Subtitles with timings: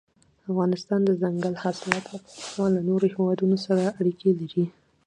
[0.49, 2.17] افغانستان د دځنګل حاصلات له
[2.47, 4.65] پلوه له نورو هېوادونو سره اړیکې لري.